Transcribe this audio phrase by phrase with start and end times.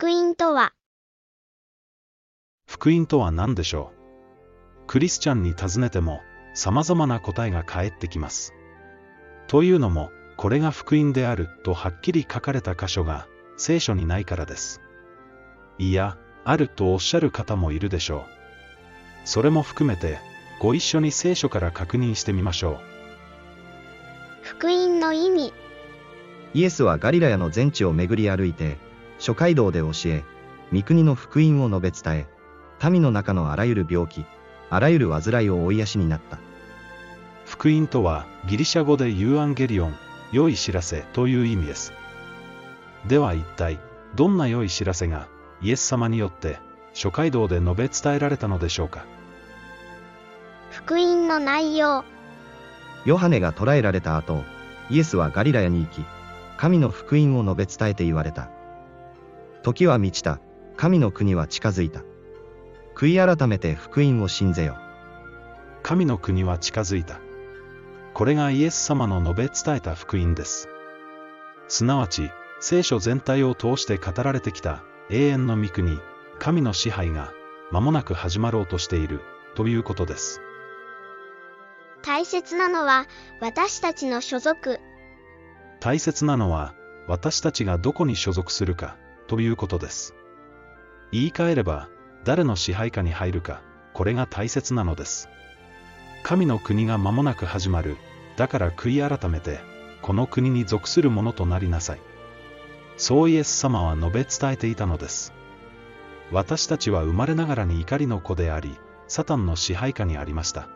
[0.00, 0.74] 福音とは？
[2.68, 3.90] 福音とは何でしょ
[4.84, 4.86] う？
[4.86, 6.20] クリスチャンに尋ねても
[6.54, 8.54] 様々な答えが返ってきます。
[9.48, 13.26] というのも、これが福音であるとはっきり書かれた箇所が
[13.56, 14.80] 聖書にないからです。
[15.78, 18.22] いや、あるとおっしゃる方もいるでしょう。
[19.24, 20.20] それも含めて、
[20.60, 22.78] ご一緒に聖書から確認してみましょう。
[24.42, 25.52] 福音の意味
[26.54, 28.78] イエスはガリラヤの全地を巡り歩いて、
[29.18, 30.24] 諸街道で教え、
[30.72, 32.26] 御国の福音を述べ伝
[32.80, 34.24] え、民の中のあらゆる病気、
[34.70, 36.38] あらゆる患いを追いやしになった。
[37.46, 39.94] 福音とはギリシャ語でユーアンゲリオン、
[40.30, 41.92] 良い知らせという意味です。
[43.06, 43.78] では一体、
[44.14, 45.26] どんな良い知らせが
[45.62, 46.58] イエス様によって
[46.92, 49.04] 諸街道で述べ伝えられたのでしょうか？
[50.70, 52.04] 福音の内容
[53.04, 54.44] ヨハネが捕らえられた後、
[54.90, 56.04] イエスはガリラヤに行き、
[56.56, 58.50] 神の福音を述べ伝えて言われた。
[59.62, 60.40] 時は満ちた、
[60.76, 62.02] 神の国は近づいた。
[62.94, 64.76] 悔い改めて福音を信ぜよ。
[65.82, 67.20] 神の国は近づいた。
[68.14, 70.68] これがイエス様の述べ伝えた福音です。
[71.68, 75.98] すなわち、聖書全体を通して語られてきた永遠の御国、
[76.38, 77.32] 神の支配が
[77.70, 79.20] 間もなく始まろうとしている
[79.54, 80.40] ということです。
[82.02, 83.06] 大切なのは
[83.40, 84.80] 私たちの所属
[85.80, 86.74] 大切なのは
[87.06, 88.96] 私たちがどこに所属するか
[89.28, 90.14] ということです。
[91.12, 91.88] 言い換えれば
[92.24, 93.62] 誰の支配下に入るか、
[93.94, 95.28] これが大切なのです。
[96.22, 97.96] 神の国が間もなく始まる。
[98.36, 99.60] だから悔い改めて、
[100.02, 102.00] この国に属するものとなりなさい。
[102.96, 105.32] そうイエス様は述べ伝えていたのです。
[106.30, 110.68] 私たちは生まれながらに怒りの子であり、サタンの支配下にありました。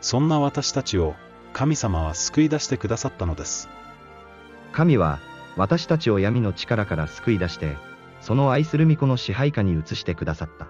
[0.00, 1.14] そんな私たちを、
[1.52, 3.68] 神様は救い出してくださったのです。
[4.72, 5.18] 神は、
[5.58, 7.76] 私たちを闇の力から救い出して、
[8.20, 10.68] その愛する御子の支配下に移してくださった。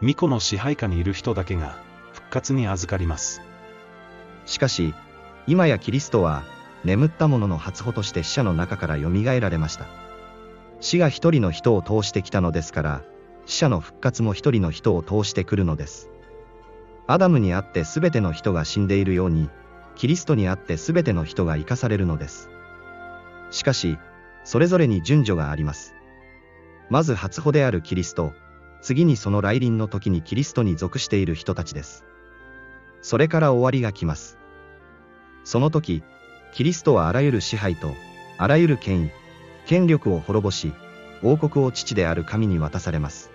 [0.00, 1.78] 巫女の支配下にいる人だけが、
[2.12, 3.42] 復活に預かります。
[4.44, 4.92] しかし、
[5.46, 6.42] 今やキリストは、
[6.82, 9.08] 眠った者の初歩として死者の中から蘇
[9.40, 9.86] られました。
[10.80, 13.02] 死が一人の人を通してきたのですから、
[13.46, 16.10] 死者の復活も一人の人を通してくるのです。
[17.06, 19.48] アダムにあってすべての人が死んでいるように、
[19.94, 22.50] キリストにあってすべての人が生かされるのです。
[23.56, 23.98] しかし、
[24.44, 25.94] それぞれに順序があります。
[26.90, 28.34] まず初歩であるキリスト、
[28.82, 32.04] 次にその来臨の時にキリストに属している人たちです。
[33.00, 34.36] それから終わりが来ます。
[35.44, 36.02] その時、
[36.52, 37.94] キリストはあらゆる支配と、
[38.36, 39.10] あらゆる権威、
[39.64, 40.74] 権力を滅ぼし、
[41.22, 43.30] 王国を父である神に渡されます。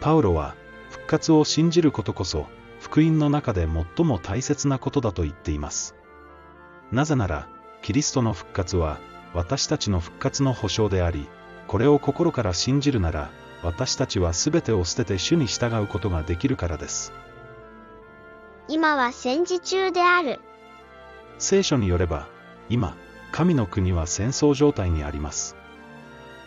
[0.00, 0.54] パウロは、
[0.90, 2.46] 復活を信じることこそ、
[2.78, 5.96] 福音の中で最も大切なことだと言っています。
[6.92, 7.48] なぜなら、
[7.82, 8.98] キリストの復活は、
[9.34, 11.28] 私たちの復活の保証であり、
[11.66, 13.30] これを心から信じるなら、
[13.62, 17.12] 私たちは全てを捨てて主に従うことができるからです。
[18.68, 20.40] 今は戦時中である
[21.38, 22.28] 聖書によれば、
[22.68, 22.96] 今、
[23.32, 25.56] 神の国は戦争状態にあります。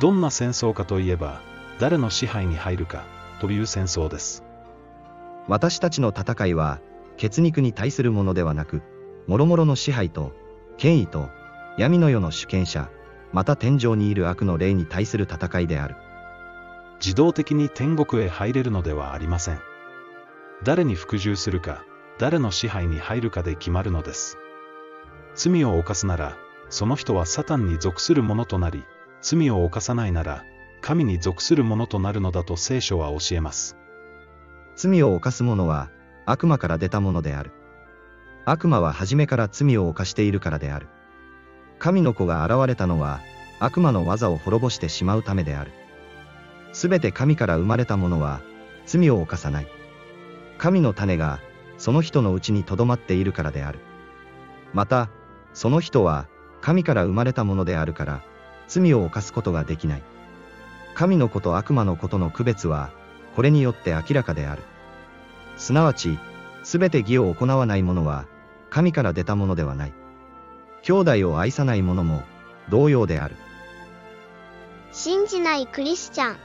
[0.00, 1.40] どんな戦争かといえば、
[1.78, 3.04] 誰の支配に入るか、
[3.40, 4.44] という戦争です。
[5.48, 6.80] 私たちの戦いは、
[7.16, 8.82] 血肉に対するものではなく、
[9.26, 10.32] 諸々の支配と、
[10.82, 11.30] 権威と、
[11.78, 12.90] 闇の世の主権者、
[13.32, 15.94] また天上にいる悪の霊に対する戦いである。
[16.98, 19.60] 自動的に天国へ入れるのではありません。
[20.64, 21.84] 誰に服従するか、
[22.18, 24.38] 誰の支配に入るかで決まるのです。
[25.36, 26.36] 罪を犯すなら、
[26.68, 28.84] その人はサタンに属するものとなり、
[29.20, 30.44] 罪を犯さないなら、
[30.80, 33.76] 神に属するものとなるのだと聖書は教えます。
[34.74, 35.92] 罪を犯す者は、
[36.26, 37.52] 悪魔から出たものである。
[38.44, 40.88] 悪魔は初めから罪を犯しているからである。
[41.78, 43.20] 神の子が現れたのは、
[43.60, 45.72] 悪魔の技を滅ぼしてしまうためである。
[46.72, 48.40] すべて神から生まれた者は、
[48.86, 49.66] 罪を犯さない。
[50.58, 51.40] 神の種が、
[51.78, 53.78] その人のうちに留まっているからである。
[54.72, 55.08] また、
[55.54, 56.26] その人は、
[56.60, 58.22] 神から生まれたものであるから、
[58.68, 60.02] 罪を犯すことができない。
[60.94, 62.90] 神の子と悪魔のことの区別は、
[63.36, 64.62] これによって明らかである。
[65.56, 66.18] すなわち、
[66.62, 68.26] すべて義を行わない者は、
[68.72, 69.92] 神から出たものではない。
[70.80, 72.22] 兄弟を愛さない者も、
[72.70, 73.36] 同様である。
[74.92, 76.36] 信じないクリスチャン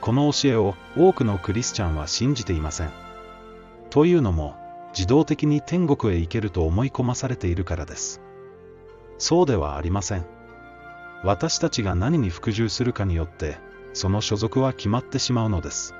[0.00, 2.90] この教えを多くのクリスチャンは信じていません。
[3.90, 4.56] というのも、
[4.94, 8.22] 自動的に天国へ行けると思い込まされているからです。
[9.18, 10.24] そうではありません。
[11.22, 13.58] 私たちが何に服従するかによって、
[13.92, 15.94] その所属は決まってしまうのです。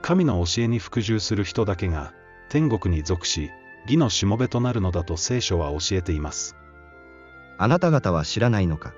[0.00, 2.14] 神の教えに服従する人だけが、
[2.48, 3.50] 天国に属し、
[3.88, 6.56] 義のしもべとなるのだと聖書は教えています。
[7.56, 8.92] あなた方は知らないのか？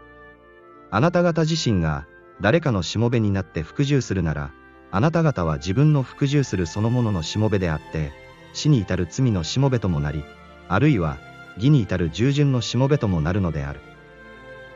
[0.90, 2.08] あなた方自身が、
[2.40, 4.50] 誰かのしもべになって服従するなら、
[4.90, 8.10] あなた方は自分の服従するそのもののしもべであって、
[8.52, 10.24] 死に至る罪のしもべともなり、
[10.66, 11.18] あるいは
[11.54, 13.78] 義に至る従順のしもべともなるのである。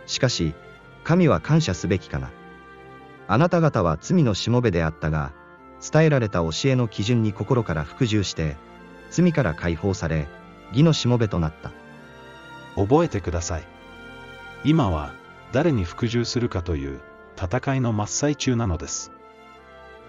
[0.07, 0.55] しかし、
[1.03, 2.31] 神は感謝すべきかな？
[3.27, 5.33] あなた方は罪のしもべであったが、
[5.93, 8.57] 伝えられた教えの基準に心から服従して、
[9.11, 10.27] 罪から解放され、
[10.71, 11.73] 義のしもべとなった。
[12.77, 13.63] 覚えてください。
[14.65, 15.13] 今は、
[15.53, 17.01] 誰に服従するかという、
[17.37, 19.13] 戦いの真っ最中なのです。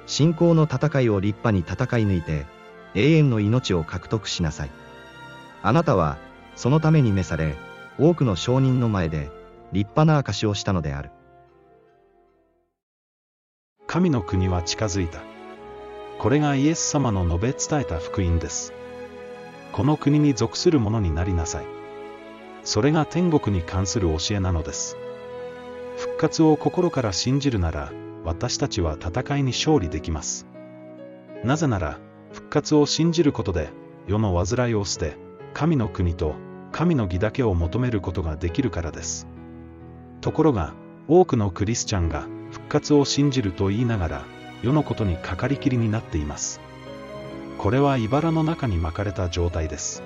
[0.08, 2.46] 信仰の戦いを立派に戦い抜いて、
[2.94, 4.70] 永遠の命を獲得しなさい。
[5.62, 6.18] あなたは、
[6.56, 7.56] そのために召され、
[8.00, 9.32] 多くの証人の前で、
[9.72, 11.12] 立派な証しをしたのである。
[13.88, 15.20] 神の国は近づいた。
[16.20, 18.74] これがイエス様の述べ伝えた福音です。
[19.76, 21.66] この国に属する者になりなさい。
[22.64, 24.96] それが天国に関する教えなのです。
[25.98, 27.92] 復活を心から信じるなら、
[28.24, 30.48] 私たちは戦いに勝利できます。
[31.44, 32.00] なぜなら、
[32.32, 33.68] 復活を信じることで、
[34.08, 35.18] 世の煩いを捨て、
[35.54, 36.36] 神の国と
[36.72, 39.28] 神の義だけを求めることができるからです。
[40.22, 40.74] ところが、
[41.10, 44.26] 多くのクリスチャンが復活を信じると言いながら、
[44.64, 46.62] 世のことにかかりきりになっています。
[47.66, 50.04] これは茨の中に巻かれた状態です。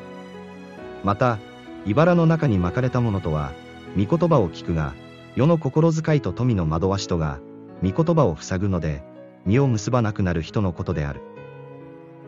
[1.04, 1.40] また、
[1.86, 3.52] 茨の中に巻かれた者とは、
[3.98, 4.94] 御言葉を聞くが、
[5.36, 7.42] 世の心遣いと富の惑わしとが、
[7.84, 9.04] 御言葉を塞ぐので、
[9.46, 11.20] 身を結ばなくなる人のことである。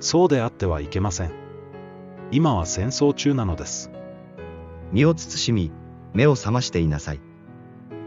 [0.02, 1.32] そうであってはいけません。
[2.32, 3.90] 今は戦争中なのです。
[4.92, 5.72] 身を慎み、
[6.14, 7.22] 目を覚ましていなさい。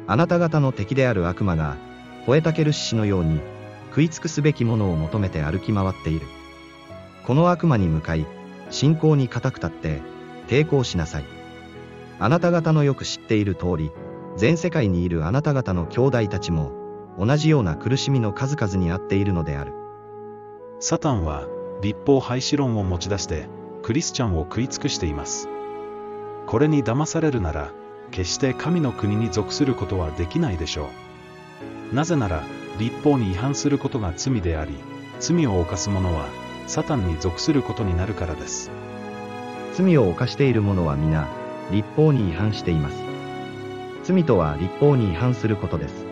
[0.06, 1.78] あなた方の敵である悪魔が、
[2.26, 3.40] 吠えたける獅子のように、
[3.88, 6.26] 食い尽くすべきものを求めて歩き回っている。
[7.26, 8.26] この悪魔に向かい、
[8.70, 10.02] 信仰に固く立って、
[10.46, 11.24] 抵抗しなさい。
[12.18, 13.90] あなた方のよく知っている通り、
[14.36, 16.72] 全世界にいるあなた方の兄弟たちも、
[17.18, 19.72] 同じような苦しみの数々にあっているのである。
[20.80, 21.46] サタンは、
[21.80, 23.46] 立法廃止論を持ち出して、
[23.82, 25.48] クリスチャンを食い尽くしています。
[26.46, 27.72] これに騙されるなら、
[28.10, 30.88] 決して神の国に属することはできないでしょ
[31.92, 31.94] う。
[31.94, 32.42] なぜなら、
[32.78, 34.74] 立法に違反することが罪であり、
[35.20, 36.26] 罪を犯す者は、
[36.66, 38.70] サタンに属することになるからです。
[39.74, 41.28] 罪を犯している者は皆、
[41.70, 42.96] 立法に違反しています。
[44.04, 46.06] 罪とは立法に違反することです。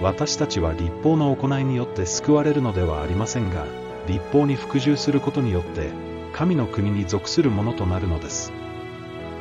[0.00, 3.66] 私たちは立法の行いによって救われるのではありませんが、
[4.06, 5.90] 立法に服従することによって、
[6.32, 8.52] 神の国に属するものとなるのです。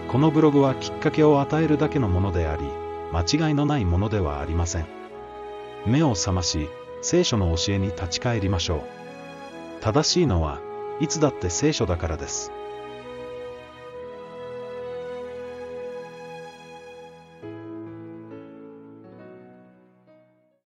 [0.07, 2.63] このブログはきっかけを与えるだけのものであり、
[3.11, 4.85] 間違いのないものではありません。
[5.85, 6.69] 目を覚まし、
[7.01, 9.00] 聖書の教えに立ち返りましょう。
[9.81, 10.61] 正しいのは、
[10.99, 12.51] いつだって聖書だからです。